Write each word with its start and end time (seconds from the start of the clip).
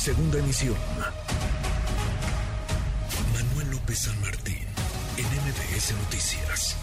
Segunda 0.00 0.38
emisión. 0.38 0.76
Manuel 3.34 3.70
López 3.70 3.98
San 3.98 4.18
Martín, 4.22 4.64
en 5.18 5.26
MBS 5.26 5.92
Noticias. 5.92 6.76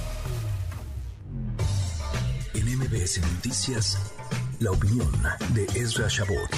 En 2.53 2.77
MBS 2.77 3.19
Noticias, 3.33 4.13
la 4.59 4.69
opinión 4.69 5.09
de 5.55 5.63
Ezra 5.79 6.07
Shabot. 6.07 6.51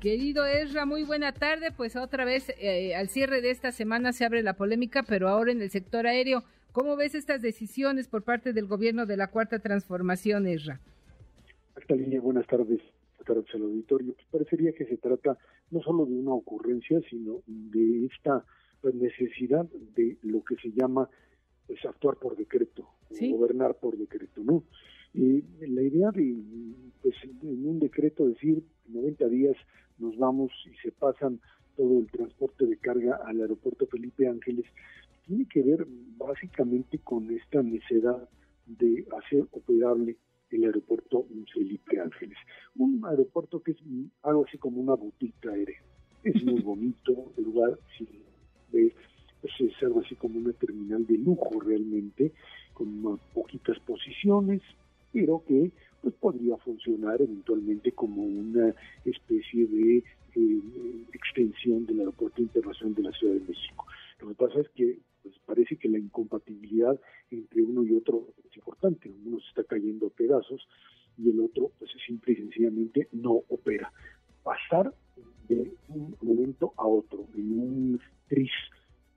Querido 0.00 0.44
Ezra, 0.44 0.86
muy 0.86 1.04
buena 1.04 1.30
tarde. 1.30 1.70
Pues 1.70 1.94
otra 1.94 2.24
vez 2.24 2.52
eh, 2.58 2.96
al 2.96 3.10
cierre 3.10 3.40
de 3.42 3.52
esta 3.52 3.70
semana 3.70 4.12
se 4.12 4.24
abre 4.24 4.42
la 4.42 4.54
polémica, 4.54 5.04
pero 5.04 5.28
ahora 5.28 5.52
en 5.52 5.62
el 5.62 5.70
sector 5.70 6.08
aéreo. 6.08 6.42
¿Cómo 6.72 6.96
ves 6.96 7.14
estas 7.14 7.42
decisiones 7.42 8.08
por 8.08 8.24
parte 8.24 8.52
del 8.52 8.66
gobierno 8.66 9.06
de 9.06 9.16
la 9.16 9.28
Cuarta 9.28 9.60
Transformación, 9.60 10.48
Ezra? 10.48 10.80
Esta 11.88 12.02
línea, 12.02 12.20
buenas 12.20 12.46
tardes, 12.46 12.82
buenas 13.16 13.24
tardes 13.24 13.54
al 13.54 13.62
auditorio. 13.62 14.12
Pues 14.12 14.26
parecería 14.30 14.72
que 14.74 14.84
se 14.84 14.98
trata 14.98 15.38
no 15.70 15.80
solo 15.80 16.04
de 16.04 16.12
una 16.12 16.34
ocurrencia, 16.34 17.00
sino 17.08 17.40
de 17.46 18.04
esta 18.04 18.44
pues, 18.82 18.94
necesidad 18.94 19.64
de 19.96 20.18
lo 20.20 20.44
que 20.44 20.56
se 20.56 20.70
llama 20.70 21.08
pues, 21.66 21.82
actuar 21.86 22.16
por 22.16 22.36
decreto, 22.36 22.86
gobernar 23.08 23.74
por 23.76 23.96
decreto, 23.96 24.42
¿no? 24.44 24.64
Y 25.14 25.42
la 25.66 25.80
idea 25.80 26.10
de, 26.10 26.36
pues, 27.00 27.14
en 27.24 27.66
un 27.66 27.78
decreto 27.78 28.26
decir, 28.28 28.62
en 28.86 28.92
90 28.92 29.26
días 29.28 29.56
nos 29.96 30.14
vamos 30.18 30.52
y 30.70 30.76
se 30.86 30.92
pasan 30.92 31.40
todo 31.74 32.00
el 32.00 32.10
transporte 32.10 32.66
de 32.66 32.76
carga 32.76 33.18
al 33.24 33.40
aeropuerto 33.40 33.86
Felipe 33.86 34.28
Ángeles, 34.28 34.66
tiene 35.26 35.46
que 35.46 35.62
ver 35.62 35.86
básicamente 36.18 36.98
con 36.98 37.30
esta 37.30 37.62
necesidad 37.62 38.28
de 38.66 39.06
hacer 39.16 39.46
operable 39.52 40.18
el 40.50 40.64
aeropuerto 40.64 41.26
Felipe 41.52 42.00
Ángeles. 42.00 42.38
Un 42.76 43.04
aeropuerto 43.04 43.62
que 43.62 43.72
es 43.72 43.78
algo 44.22 44.44
así 44.46 44.58
como 44.58 44.80
una 44.80 44.94
boutique 44.94 45.48
aérea. 45.48 45.80
Es 46.24 46.42
muy 46.44 46.60
bonito, 46.62 47.32
el 47.36 47.44
lugar, 47.44 47.78
si 47.96 48.06
ves, 48.72 48.92
pues 49.40 49.52
es 49.60 49.82
algo 49.82 50.00
así 50.00 50.14
como 50.16 50.38
una 50.38 50.52
terminal 50.52 51.06
de 51.06 51.18
lujo 51.18 51.60
realmente, 51.60 52.32
con 52.74 53.18
poquitas 53.34 53.78
posiciones, 53.80 54.62
pero 55.12 55.42
que 55.46 55.70
pues 56.02 56.14
podría 56.14 56.56
funcionar 56.58 57.20
eventualmente 57.20 57.92
como 57.92 58.22
una 58.22 58.74
especie 59.04 59.66
de 59.66 60.04
eh, 60.34 60.60
extensión 61.12 61.86
del 61.86 62.00
aeropuerto 62.00 62.40
internacional 62.40 62.94
de 62.94 63.02
la 63.02 63.12
Ciudad 63.12 63.34
de 63.34 63.48
México. 63.48 63.86
Lo 64.20 64.28
que 64.28 64.34
pasa 64.34 64.60
es 64.60 64.67
otro 67.98 68.28
es 68.44 68.56
importante. 68.56 69.12
Uno 69.24 69.38
se 69.40 69.48
está 69.48 69.64
cayendo 69.64 70.06
a 70.06 70.10
pedazos 70.10 70.66
y 71.16 71.30
el 71.30 71.40
otro, 71.40 71.72
pues 71.78 71.90
simple 72.06 72.32
y 72.32 72.36
sencillamente 72.36 73.08
no 73.12 73.42
opera. 73.48 73.92
Pasar 74.42 74.94
de 75.48 75.74
un 75.88 76.16
momento 76.22 76.72
a 76.76 76.86
otro, 76.86 77.26
en 77.34 77.58
un 77.58 78.00
tris, 78.28 78.50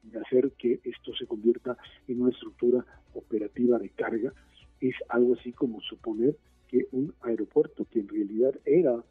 de 0.03 0.19
hacer 0.19 0.51
que 0.57 0.79
esto 0.83 1.13
se 1.15 1.27
convierta 1.27 1.77
en 2.07 2.21
una 2.21 2.31
estructura 2.31 2.85
operativa 3.13 3.77
de 3.77 3.89
carga, 3.89 4.33
es 4.79 4.95
algo 5.09 5.35
así 5.35 5.51
como 5.51 5.79
suponer 5.81 6.35
que 6.67 6.87
un 6.91 7.13
aeropuerto, 7.21 7.85
que 7.85 7.99
en 7.99 8.07
realidad 8.07 8.53
era 8.65 9.03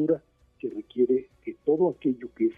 infraestructura, 0.00 0.22
que 0.58 0.68
requiere 0.68 1.28
que 1.42 1.54
todo 1.64 1.90
aquello 1.90 2.28
que 2.36 2.46
es 2.46 2.54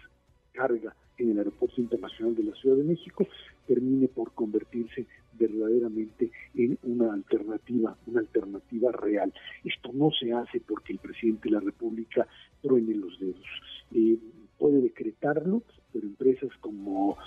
carga 0.51 0.93
en 1.17 1.31
el 1.31 1.37
Aeropuerto 1.37 1.79
Internacional 1.79 2.35
de 2.35 2.43
la 2.43 2.55
Ciudad 2.55 2.75
de 2.75 2.83
México 2.83 3.25
termine 3.65 4.07
por 4.07 4.33
convertirse 4.33 5.05
verdaderamente 5.33 6.31
en 6.55 6.77
una 6.83 7.13
alternativa, 7.13 7.95
una 8.07 8.19
alternativa 8.19 8.91
real. 8.91 9.33
Esto 9.63 9.91
no 9.93 10.11
se 10.11 10.33
hace 10.33 10.59
porque 10.59 10.93
el 10.93 10.99
presidente 10.99 11.49
de 11.49 11.55
la 11.55 11.61
República 11.61 12.27
truene 12.61 12.95
los 12.95 13.17
dedos. 13.19 13.45
Eh, 13.93 14.17
puede 14.59 14.81
decretarlo, 14.81 15.63
pero 15.93 16.05
empresas 16.05 16.49
como 16.59 17.17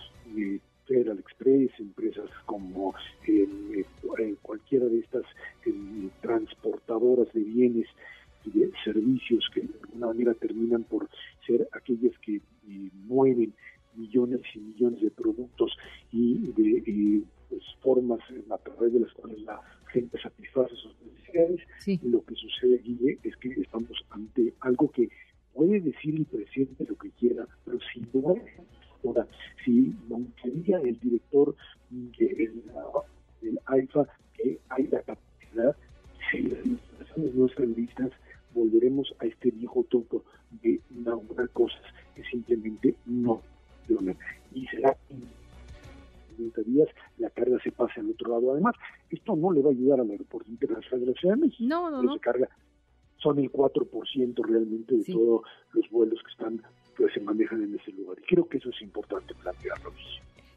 servicios 8.85 9.49
que 9.53 9.63
de 9.63 9.75
alguna 9.83 10.07
manera 10.09 10.35
terminan 10.35 10.85
por 10.85 11.09
ser 11.47 11.69
aquellas 11.73 12.17
que 12.19 12.41
mueven 13.07 13.53
millones 13.95 14.41
y 14.55 14.59
millones 14.59 15.01
de 15.01 15.11
productos 15.11 15.77
y 16.13 16.53
de 16.53 17.23
pues, 17.49 17.63
formas 17.81 18.21
a 18.51 18.59
través 18.59 18.93
de 18.93 19.01
las 19.01 19.13
cuales 19.13 19.41
la 19.43 19.61
gente 19.93 20.19
satisface 20.21 20.75
sus 20.77 20.95
necesidades. 21.01 21.61
Lo 22.03 22.25
que 22.25 22.35
sucede, 22.35 22.77
aquí 22.77 22.99
es 23.23 23.37
que 23.37 23.49
estamos 23.61 24.05
ante 24.11 24.53
algo 24.61 24.91
que 24.91 25.09
puede 25.55 25.81
decir 25.81 26.15
el 26.15 26.27
presidente 26.27 26.85
lo 26.89 26.97
que 26.97 27.11
quiera, 27.11 27.47
pero 27.65 27.79
si 27.93 28.03
no 28.13 28.37
Ahora, 29.05 29.27
si 29.65 29.95
quería 30.43 30.79
el 30.79 30.99
director 30.99 31.55
del 31.91 33.61
AIFA 33.67 34.09
que 34.35 34.59
hay 34.69 34.87
la 34.89 35.01
capacidad, 35.03 35.77
si 36.31 36.43
las 36.43 36.67
instalaciones 36.67 37.35
no 37.35 37.47
están 37.47 37.75
listas, 37.75 38.11
volveremos 38.57 39.15
a 39.21 39.27
este 39.27 39.51
viejo 39.51 39.85
truco 39.85 40.25
de 40.63 40.81
inaugurar 40.91 41.49
cosas 41.51 41.83
que 42.15 42.25
simplemente 42.25 42.97
no 43.05 43.43
funcionan. 43.87 44.17
Y 44.55 44.67
será 44.67 44.97
en 45.11 45.23
30 46.37 46.63
días 46.63 46.89
la 47.19 47.31
carga 47.31 47.59
se 47.63 47.71
pase 47.71 48.01
al 48.01 48.11
otro 48.11 48.31
lado. 48.31 48.53
Además, 48.53 48.75
esto 49.11 49.37
no 49.37 49.53
le 49.53 49.61
va 49.61 49.69
a 49.71 49.73
ayudar 49.73 50.01
al 50.01 50.11
aeropuerto 50.11 50.51
internacional 50.51 51.01
de 51.01 51.13
la 51.13 51.21
Ciudad 51.21 51.35
de 51.35 51.41
México. 51.43 51.65
No, 51.69 51.91
no, 51.91 52.03
no. 52.03 52.15
Se 52.15 52.21
carga, 52.21 52.49
son 53.19 53.39
el 53.39 53.53
4% 53.53 54.47
realmente 54.47 54.97
de 54.97 55.05
todos 55.05 55.43
los 55.73 55.91
vuelos 55.91 56.21
que 56.23 56.33
están 56.33 56.63
que 56.97 57.09
se 57.11 57.21
manejan 57.21 57.63
en 57.63 57.75
ese 57.75 57.93
lugar. 57.93 58.17
Y 58.19 58.23
creo 58.23 58.49
que 58.49 58.57
eso 58.57 58.71
es 58.71 58.81
importante 58.81 59.35
plantearlo. 59.35 59.93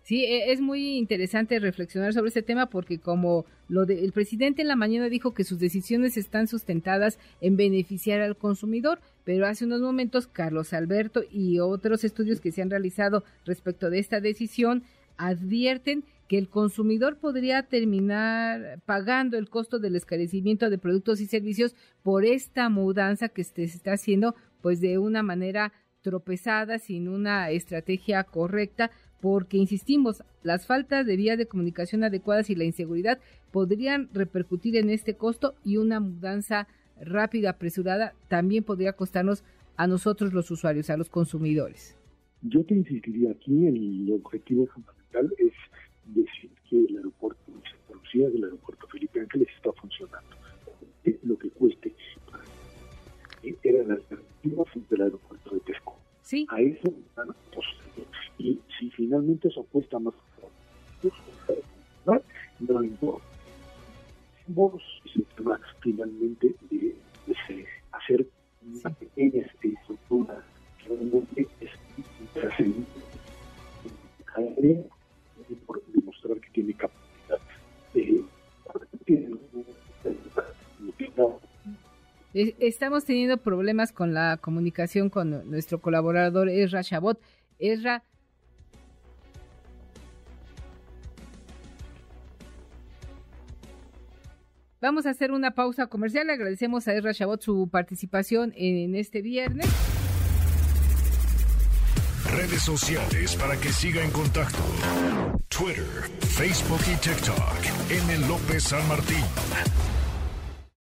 Sí, 0.10 0.26
e, 0.26 0.52
es 0.52 0.60
muy 0.60 0.98
interesante 0.98 1.60
reflexionar 1.60 2.14
sobre 2.14 2.30
este 2.30 2.42
tema 2.42 2.66
porque 2.66 2.98
como 2.98 3.46
lo 3.68 3.86
de, 3.86 4.04
el 4.04 4.12
presidente 4.12 4.64
en 4.64 4.68
la 4.68 4.76
mañana 4.76 5.08
dijo 5.08 5.36
que 5.36 5.44
sus 5.44 5.60
decisiones 5.60 6.18
están 6.18 6.48
sustentadas 6.48 7.20
en 7.42 7.58
beneficiar 7.58 8.20
al 8.20 8.36
consumidor, 8.36 9.02
pero 9.24 9.46
hace 9.46 9.66
unos 9.66 9.82
momentos 9.82 10.26
Carlos 10.26 10.74
Alberto 10.74 11.22
y 11.32 11.60
otros 11.60 12.04
estudios 12.04 12.42
que 12.42 12.52
se 12.52 12.64
han 12.64 12.72
realizado 12.72 13.24
respecto 13.46 13.92
de 13.92 14.00
esta 14.00 14.20
decisión 14.20 14.82
advierten 15.18 16.04
que 16.28 16.40
el 16.40 16.50
consumidor 16.50 17.18
podría 17.18 17.62
terminar 17.62 18.82
pagando 18.88 19.38
el 19.38 19.48
costo 19.48 19.78
del 19.78 19.96
escarecimiento 19.96 20.72
de 20.72 20.80
productos 20.80 21.22
y 21.22 21.28
servicios 21.28 21.76
por 22.02 22.26
esta 22.26 22.68
mudanza 22.70 23.30
que 23.30 23.44
se 23.44 23.66
está 23.66 23.94
haciendo 23.94 24.34
pues 24.62 24.82
de 24.82 24.98
una 24.98 25.22
manera 25.22 25.72
tropezada, 26.02 26.80
sin 26.80 27.08
una 27.08 27.50
estrategia 27.52 28.24
correcta, 28.24 28.92
porque, 29.22 29.58
insistimos, 29.58 30.24
las 30.44 30.66
faltas 30.66 31.06
de 31.06 31.18
vías 31.18 31.38
de 31.38 31.48
comunicación 31.48 32.04
adecuadas 32.04 32.50
y 32.50 32.56
la 32.56 32.64
inseguridad 32.64 33.20
podrían 33.52 34.10
repercutir 34.14 34.78
en 34.78 34.90
este 34.90 35.16
costo 35.16 35.56
y 35.66 35.78
una 35.78 36.00
mudanza 36.00 36.68
rápida, 37.02 37.52
apresurada, 37.52 38.14
también 38.28 38.64
podría 38.64 38.94
costarnos 38.94 39.44
a 39.76 39.88
nosotros 39.88 40.34
los 40.34 40.52
usuarios, 40.52 40.90
a 40.90 40.98
los 40.98 41.10
consumidores. 41.10 41.96
Yo 42.42 42.64
te 42.64 42.74
insistiría 42.74 43.32
aquí, 43.32 43.68
el 43.68 44.12
objetivo 44.14 44.66
es 44.66 44.70
Era 53.80 53.88
la 53.88 53.94
alternativa 53.96 54.64
del 54.90 55.02
aeropuerto 55.02 55.56
de 55.56 55.60
Texcoco 55.62 56.00
Sí. 56.22 56.46
A 56.50 56.62
eso 56.62 56.94
Y 58.38 58.60
si 58.78 58.92
finalmente 58.92 59.48
eso 59.48 59.64
cuesta 59.72 59.98
más, 59.98 60.14
no 62.60 62.84
importa. 62.84 63.26
Vos 64.48 64.84
se 65.12 65.22
trata 65.36 65.66
finalmente 65.82 66.54
de, 66.70 66.96
de, 67.26 67.66
hacer 67.92 68.28
una 68.62 68.90
pequeña 68.92 69.46
estructura 69.64 70.44
que 70.78 70.90
realmente 70.90 71.48
es 71.62 71.72
trascendente 72.34 73.00
por 75.66 75.84
demostrar 75.88 76.40
que 76.40 76.50
tiene 76.52 76.74
capacidad 76.74 76.89
Estamos 82.60 83.04
teniendo 83.04 83.38
problemas 83.38 83.92
con 83.92 84.14
la 84.14 84.38
comunicación 84.38 85.10
con 85.10 85.50
nuestro 85.50 85.82
colaborador 85.82 86.48
Ezra 86.48 86.84
Chabot. 86.84 87.20
Ezra, 87.60 88.04
Vamos 94.82 95.06
a 95.06 95.10
hacer 95.10 95.34
una 95.34 95.52
pausa 95.52 95.88
comercial. 95.88 96.30
Agradecemos 96.30 96.88
a 96.88 96.94
Ezra 96.94 97.14
Chabot 97.14 97.42
su 97.42 97.68
participación 97.70 98.54
en 98.56 98.96
este 98.96 99.22
viernes. 99.22 99.68
redes 102.32 102.62
sociales 102.62 103.36
para 103.36 103.60
que 103.60 103.70
siga 103.70 104.02
en 104.02 104.12
contacto: 104.12 104.64
Twitter, 105.50 106.10
Facebook 106.22 106.80
y 106.88 106.96
TikTok. 106.96 107.90
M. 107.90 108.28
López 108.28 108.64
San 108.64 108.88
Martín. 108.88 109.26